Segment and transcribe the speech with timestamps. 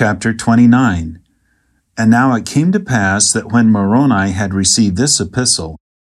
[0.00, 1.20] Chapter 29
[1.98, 5.76] And now it came to pass that when Moroni had received this epistle,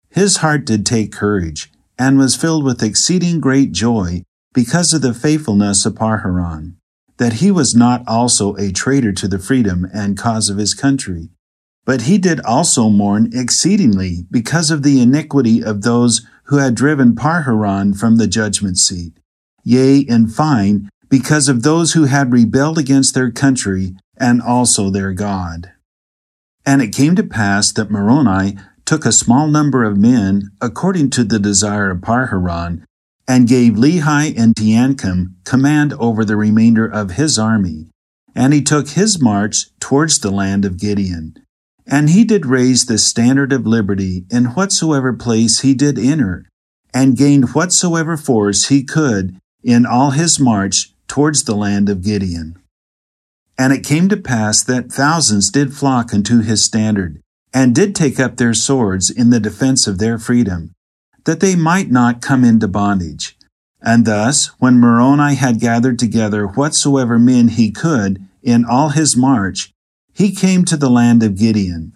[0.08, 4.22] his heart did take courage, and was filled with exceeding great joy
[4.54, 6.74] because of the faithfulness of Pahoran,
[7.16, 11.30] that he was not also a traitor to the freedom and cause of his country.
[11.84, 17.16] But he did also mourn exceedingly because of the iniquity of those who had driven
[17.16, 19.14] Pahoran from the judgment seat.
[19.64, 25.12] Yea, in fine, because of those who had rebelled against their country and also their
[25.12, 25.70] God.
[26.64, 31.22] And it came to pass that Moroni took a small number of men according to
[31.22, 32.84] the desire of Pahoran,
[33.28, 37.90] and gave Lehi and Teancum command over the remainder of his army.
[38.34, 41.34] And he took his march towards the land of Gideon.
[41.86, 46.46] And he did raise the standard of liberty in whatsoever place he did enter,
[46.94, 52.58] and gained whatsoever force he could in all his march towards the land of Gideon.
[53.58, 57.20] And it came to pass that thousands did flock unto his standard,
[57.52, 60.72] and did take up their swords in the defense of their freedom,
[61.24, 63.36] that they might not come into bondage.
[63.82, 69.70] And thus, when Moroni had gathered together whatsoever men he could in all his march,
[70.14, 71.94] he came to the land of Gideon.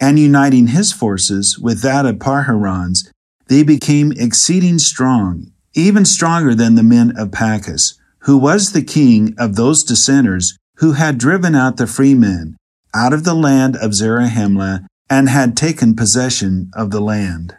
[0.00, 3.12] And uniting his forces with that of Pahoran's,
[3.48, 9.34] they became exceeding strong, even stronger than the men of Pachus, who was the king
[9.38, 12.54] of those dissenters who had driven out the freemen
[12.94, 17.56] out of the land of Zarahemla and had taken possession of the land.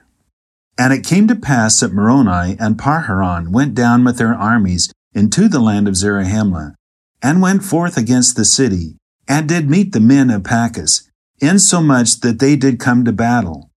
[0.78, 5.48] And it came to pass that Moroni and Pahoran went down with their armies into
[5.48, 6.76] the land of Zarahemla,
[7.20, 8.96] and went forth against the city,
[9.28, 11.10] and did meet the men of Pachus,
[11.42, 13.72] insomuch that they did come to battle.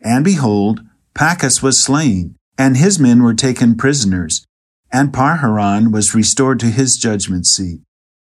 [0.00, 0.80] And behold,
[1.14, 4.46] Pachus was slain, and his men were taken prisoners,
[4.92, 7.80] and Pahoran was restored to his judgment seat.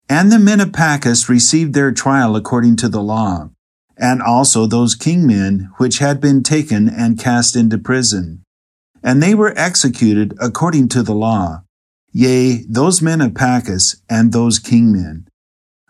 [0.08, 0.72] And the men of
[1.28, 3.50] received their trial according to the law,
[3.96, 8.42] and also those kingmen which had been taken and cast into prison.
[9.02, 11.62] And they were executed according to the law,
[12.12, 15.26] yea, those men of Pachus and those kingmen.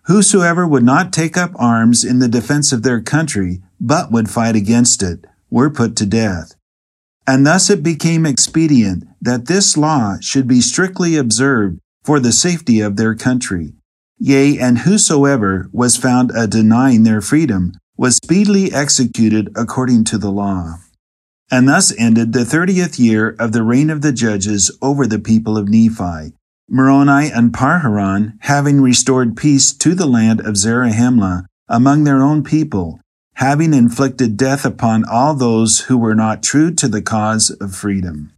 [0.05, 4.57] Whosoever would not take up arms in the defense of their country, but would fight
[4.57, 6.55] against it, were put to death.
[7.31, 12.81] And thus it became expedient that this law should be strictly observed for the safety
[12.81, 13.75] of their country.
[14.19, 20.33] Yea, and whosoever was found a denying their freedom was speedily executed according to the
[20.33, 20.75] law.
[21.53, 25.57] And thus ended the thirtieth year of the reign of the judges over the people
[25.57, 26.35] of Nephi.
[26.69, 32.99] Moroni and Pahoran, having restored peace to the land of Zarahemla among their own people,
[33.35, 38.33] having inflicted death upon all those who were not true to the cause of freedom.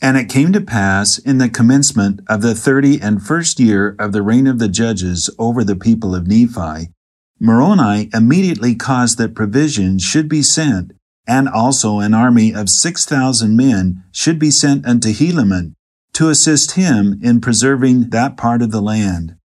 [0.00, 4.12] And it came to pass in the commencement of the thirty and first year of
[4.12, 6.92] the reign of the judges over the people of Nephi,
[7.40, 10.92] Moroni immediately caused that provisions should be sent,
[11.26, 15.74] and also an army of six thousand men should be sent unto Helaman
[16.12, 19.36] to assist him in preserving that part of the land.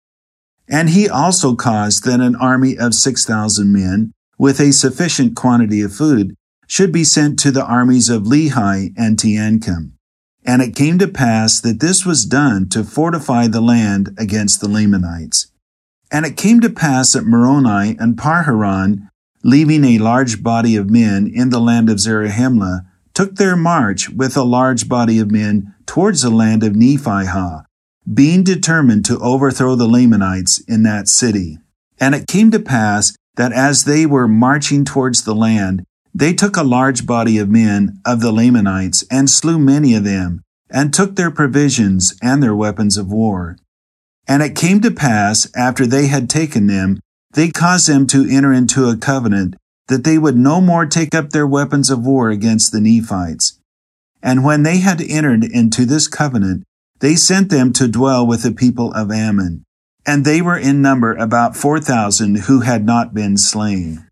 [0.69, 5.82] And he also caused that an army of six thousand men with a sufficient quantity
[5.82, 6.34] of food,
[6.66, 9.92] should be sent to the armies of Lehi and Teancum.
[10.44, 14.66] And it came to pass that this was done to fortify the land against the
[14.66, 15.53] Lamanites.
[16.10, 19.08] And it came to pass that Moroni and Pahoran,
[19.44, 22.80] leaving a large body of men in the land of Zarahemla,
[23.14, 27.64] took their march with a large body of men towards the land of Nephihah,
[28.12, 31.59] being determined to overthrow the Lamanites in that city.
[32.00, 35.84] And it came to pass that as they were marching towards the land,
[36.15, 40.43] they took a large body of men of the Lamanites and slew many of them,
[40.70, 43.56] and took their provisions and their weapons of war.
[44.28, 47.00] And it came to pass, after they had taken them,
[47.32, 49.56] they caused them to enter into a covenant
[49.88, 53.59] that they would no more take up their weapons of war against the Nephites.
[54.22, 56.65] And when they had entered into this covenant,
[57.00, 59.65] they sent them to dwell with the people of Ammon,
[60.06, 64.09] and they were in number about four thousand who had not been slain.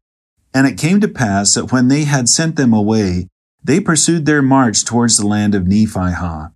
[0.55, 3.29] And it came to pass that when they had sent them away,
[3.63, 6.53] they pursued their march towards the land of Nephihah.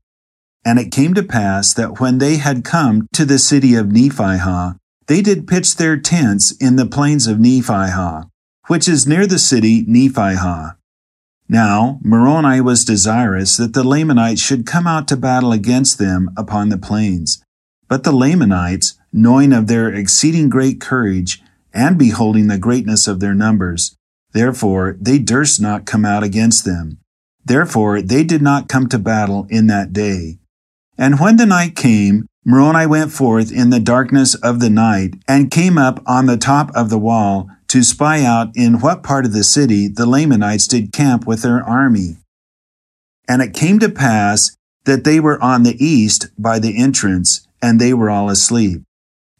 [0.64, 4.78] And it came to pass that when they had come to the city of Nephihah,
[5.06, 8.30] they did pitch their tents in the plains of Nephihah,
[8.68, 10.76] which is near the city Nephihah.
[11.48, 16.70] Now Moroni was desirous that the Lamanites should come out to battle against them upon
[16.70, 17.44] the plains.
[17.88, 21.42] But the Lamanites, knowing of their exceeding great courage,
[21.72, 23.96] and beholding the greatness of their numbers,
[24.32, 26.98] therefore they durst not come out against them.
[27.44, 30.38] Therefore they did not come to battle in that day.
[30.96, 35.50] And when the night came, Moroni went forth in the darkness of the night and
[35.50, 39.32] came up on the top of the wall to spy out in what part of
[39.32, 42.18] the city the Lamanites did camp with their army.
[43.26, 47.80] And it came to pass that they were on the east by the entrance, and
[47.80, 48.82] they were all asleep.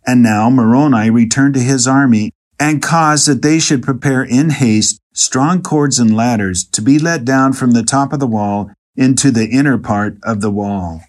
[0.06, 5.00] And now Moroni returned to his army and caused that they should prepare in haste
[5.12, 9.30] strong cords and ladders to be let down from the top of the wall into
[9.30, 11.02] the inner part of the wall.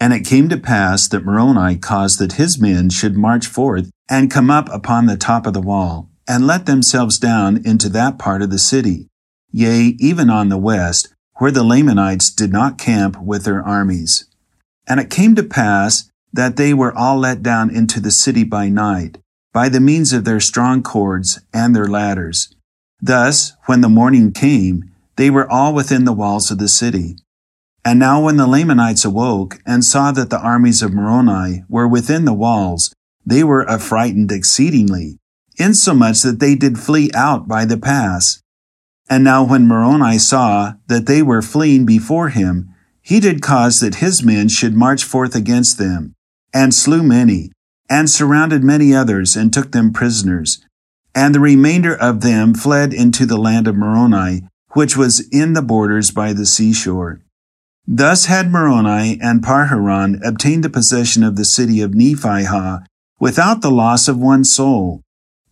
[0.00, 4.30] And it came to pass that Moroni caused that his men should march forth and
[4.30, 8.42] come up upon the top of the wall, and let themselves down into that part
[8.42, 9.08] of the city,
[9.50, 14.26] yea, even on the west, where the Lamanites did not camp with their armies.
[14.86, 18.68] And it came to pass that they were all let down into the city by
[18.68, 19.18] night,
[19.52, 22.54] by the means of their strong cords and their ladders.
[23.00, 27.16] Thus, when the morning came, they were all within the walls of the city.
[27.84, 32.24] And now when the Lamanites awoke and saw that the armies of Moroni were within
[32.24, 32.94] the walls,
[33.26, 35.18] they were affrighted exceedingly,
[35.58, 38.41] insomuch that they did flee out by the pass.
[39.08, 43.96] And now when Moroni saw that they were fleeing before him, he did cause that
[43.96, 46.14] his men should march forth against them,
[46.54, 47.50] and slew many,
[47.90, 50.64] and surrounded many others, and took them prisoners.
[51.14, 55.62] And the remainder of them fled into the land of Moroni, which was in the
[55.62, 57.20] borders by the seashore.
[57.86, 62.84] Thus had Moroni and Pahoran obtained the possession of the city of Nephihah
[63.18, 65.02] without the loss of one soul,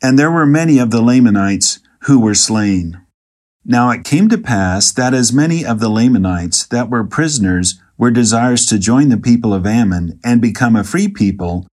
[0.01, 3.00] and there were many of the Lamanites who were slain.
[3.65, 8.11] Now it came to pass that as many of the Lamanites that were prisoners were
[8.11, 11.67] desirous to join the people of Ammon and become a free people,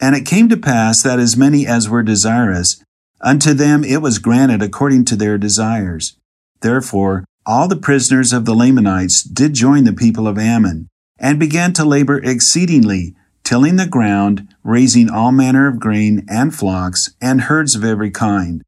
[0.00, 2.82] and it came to pass that as many as were desirous,
[3.20, 6.16] unto them it was granted according to their desires.
[6.60, 10.88] Therefore all the prisoners of the Lamanites did join the people of Ammon,
[11.18, 17.14] and began to labor exceedingly, tilling the ground, raising all manner of grain and flocks
[17.22, 18.62] and herds of every kind.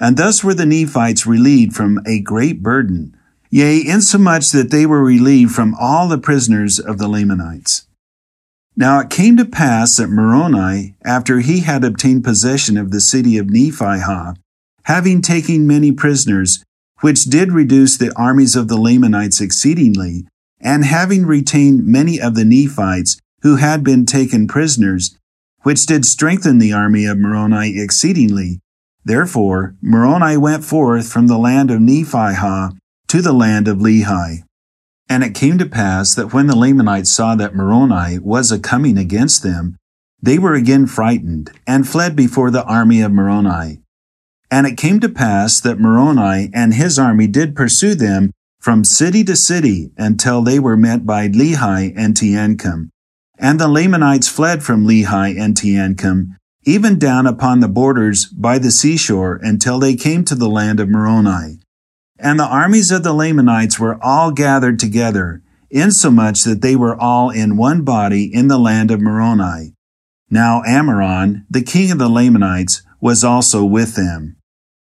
[0.00, 3.16] And thus were the Nephites relieved from a great burden,
[3.50, 7.86] yea, insomuch that they were relieved from all the prisoners of the Lamanites.
[8.76, 13.36] Now it came to pass that Moroni, after he had obtained possession of the city
[13.36, 14.36] of Nephihah,
[14.84, 16.62] having taken many prisoners,
[17.00, 20.28] which did reduce the armies of the Lamanites exceedingly,
[20.60, 25.16] and having retained many of the Nephites who had been taken prisoners,
[25.62, 28.60] which did strengthen the army of Moroni exceedingly.
[29.08, 32.76] Therefore, Moroni went forth from the land of Nephihah
[33.06, 34.42] to the land of Lehi.
[35.08, 38.98] And it came to pass that when the Lamanites saw that Moroni was a coming
[38.98, 39.78] against them,
[40.20, 43.80] they were again frightened, and fled before the army of Moroni.
[44.50, 49.24] And it came to pass that Moroni and his army did pursue them from city
[49.24, 52.90] to city until they were met by Lehi and Teancum.
[53.38, 58.70] And the Lamanites fled from Lehi and Teancum, even down upon the borders by the
[58.70, 61.60] seashore until they came to the land of Moroni.
[62.18, 67.30] And the armies of the Lamanites were all gathered together, insomuch that they were all
[67.30, 69.74] in one body in the land of Moroni.
[70.30, 74.36] Now Ammoron, the king of the Lamanites, was also with them.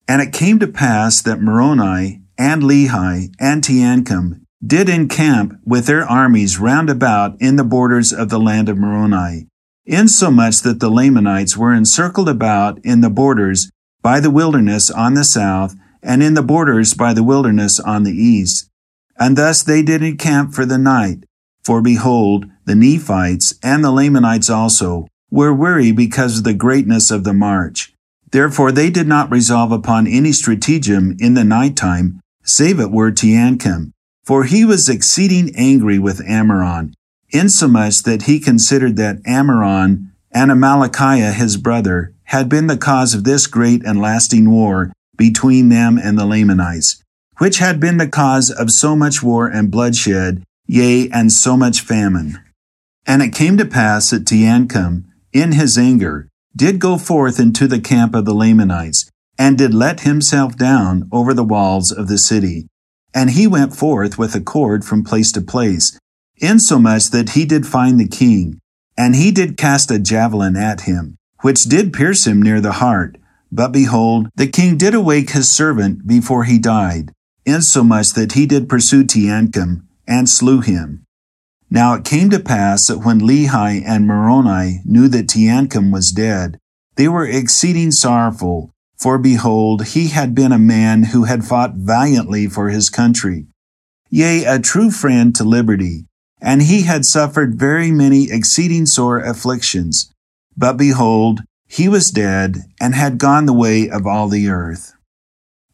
[0.09, 6.05] And it came to pass that Moroni and Lehi and Teancum did encamp with their
[6.05, 9.49] armies round about in the borders of the land of Moroni,
[9.87, 13.71] insomuch that the Lamanites were encircled about in the borders
[14.03, 18.13] by the wilderness on the south, and in the borders by the wilderness on the
[18.13, 18.69] east.
[19.19, 21.25] And thus they did encamp for the night.
[21.63, 27.25] For behold, the Nephites and the Lamanites also were weary because of the greatness of
[27.25, 27.95] the march.
[28.33, 33.13] Therefore they did not resolve upon any stratagem in the night time, save it were
[33.13, 33.93] Teancum.
[34.25, 36.95] For he was exceeding angry with Ammoron,
[37.33, 43.25] insomuch that he considered that Ammoron and Amalickiah his brother had been the cause of
[43.25, 47.03] this great and lasting war between them and the Lamanites,
[47.39, 51.81] which had been the cause of so much war and bloodshed, yea, and so much
[51.81, 52.39] famine.
[53.07, 57.81] And it came to pass that Teancum, in his anger, did go forth into the
[57.81, 62.69] camp of the Lamanites, and did let himself down over the walls of the city.
[63.15, 65.99] And he went forth with a cord from place to place,
[66.39, 68.61] insomuch that he did find the king,
[68.97, 73.17] and he did cast a javelin at him, which did pierce him near the heart.
[73.51, 77.13] But behold, the king did awake his servant before he died,
[77.45, 81.05] insomuch that he did pursue Teancum, and slew him.
[81.71, 86.59] Now it came to pass that when Lehi and Moroni knew that Teancum was dead,
[86.97, 92.47] they were exceeding sorrowful, for behold, he had been a man who had fought valiantly
[92.47, 93.47] for his country,
[94.11, 96.07] yea, a true friend to liberty,
[96.43, 100.13] and he had suffered very many exceeding sore afflictions.
[100.57, 104.93] But behold, he was dead, and had gone the way of all the earth.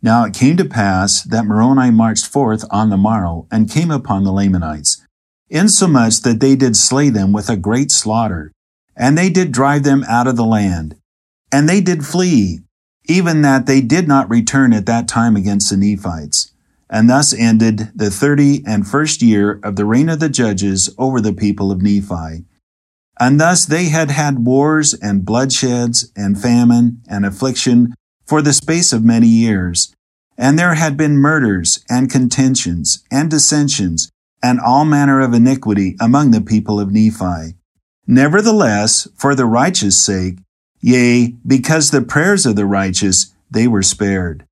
[0.01, 4.23] Now it came to pass that Moroni marched forth on the morrow, and came upon
[4.23, 5.05] the Lamanites,
[5.49, 8.53] insomuch that they did slay them with a great slaughter,
[8.95, 10.95] and they did drive them out of the land.
[11.51, 12.61] And they did flee,
[13.07, 16.53] even that they did not return at that time against the Nephites.
[16.91, 21.21] And thus ended the thirty and first year of the reign of the judges over
[21.21, 22.45] the people of Nephi.
[23.21, 27.95] And thus they had had wars and bloodsheds and famine and affliction
[28.27, 29.95] for the space of many years.
[30.39, 34.11] And there had been murders and contentions and dissensions
[34.43, 37.57] and all manner of iniquity among the people of Nephi.
[38.07, 40.39] Nevertheless, for the righteous sake,
[40.81, 44.47] yea, because the prayers of the righteous, they were spared.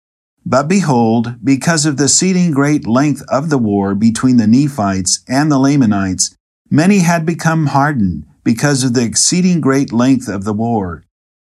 [0.49, 5.50] But behold, because of the exceeding great length of the war between the Nephites and
[5.50, 6.37] the Lamanites,
[6.71, 11.03] many had become hardened because of the exceeding great length of the war.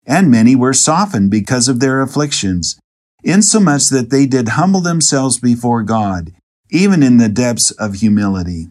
[0.06, 2.78] And many were softened because of their afflictions,
[3.24, 6.32] insomuch that they did humble themselves before God,
[6.70, 8.68] even in the depths of humility.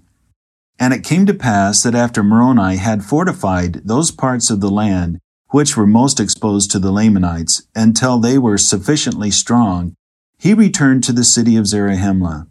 [0.80, 5.20] And it came to pass that after Moroni had fortified those parts of the land
[5.50, 9.96] which were most exposed to the Lamanites until they were sufficiently strong,
[10.44, 12.48] he returned to the city of Zarahemla.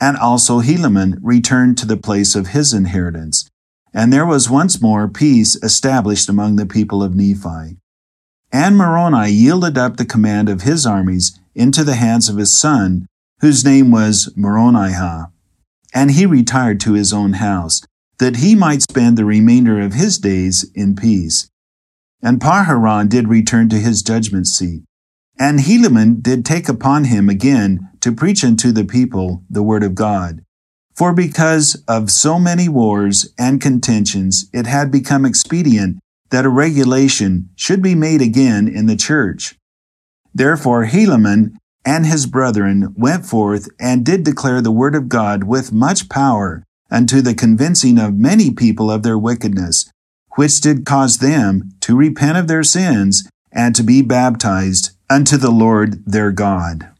[0.00, 3.48] And also Helaman returned to the place of his inheritance,
[3.94, 7.76] and there was once more peace established among the people of Nephi.
[8.50, 13.06] And Moroni yielded up the command of his armies into the hands of his son,
[13.40, 15.30] whose name was Moronihah.
[15.94, 17.82] And he retired to his own house,
[18.18, 21.48] that he might spend the remainder of his days in peace.
[22.20, 24.82] And Pahoran did return to his judgment seat.
[25.38, 29.94] And Helaman did take upon him again to preach unto the people the word of
[29.94, 30.44] God.
[30.94, 37.50] For because of so many wars and contentions, it had become expedient that a regulation
[37.54, 39.56] should be made again in the church.
[40.34, 41.54] Therefore Helaman
[41.84, 46.64] and his brethren went forth and did declare the word of God with much power
[46.90, 49.90] unto the convincing of many people of their wickedness,
[50.34, 55.50] which did cause them to repent of their sins and to be baptized unto the
[55.50, 56.90] Lord their God.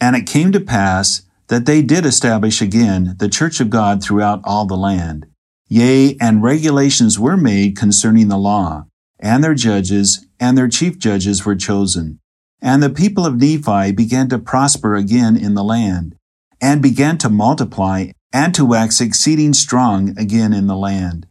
[0.00, 4.40] And it came to pass that they did establish again the church of God throughout
[4.44, 5.26] all the land.
[5.68, 8.86] Yea, and regulations were made concerning the law,
[9.18, 12.18] and their judges and their chief judges were chosen.
[12.62, 16.16] And the people of Nephi began to prosper again in the land,
[16.60, 21.26] and began to multiply and to wax exceeding strong again in the land.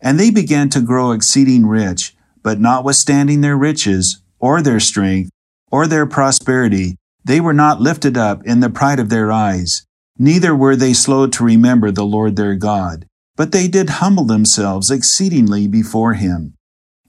[0.00, 5.30] And they began to grow exceeding rich, but notwithstanding their riches, or their strength,
[5.70, 9.84] or their prosperity, they were not lifted up in the pride of their eyes,
[10.18, 13.06] neither were they slow to remember the Lord their God,
[13.36, 16.54] but they did humble themselves exceedingly before him.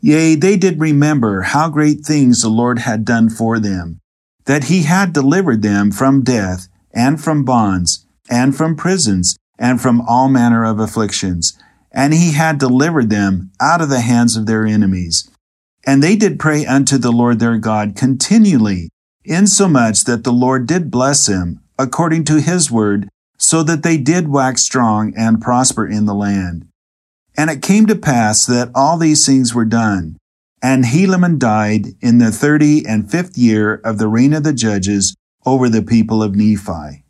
[0.01, 3.99] Yea, they did remember how great things the Lord had done for them,
[4.45, 10.01] that he had delivered them from death, and from bonds, and from prisons, and from
[10.01, 11.57] all manner of afflictions,
[11.91, 15.29] and he had delivered them out of the hands of their enemies.
[15.85, 18.89] And they did pray unto the Lord their God continually,
[19.23, 23.07] insomuch that the Lord did bless them according to his word,
[23.37, 26.67] so that they did wax strong and prosper in the land.
[27.37, 30.17] And it came to pass that all these things were done.
[30.61, 35.15] And Helaman died in the thirty and fifth year of the reign of the judges
[35.45, 37.05] over the people of Nephi.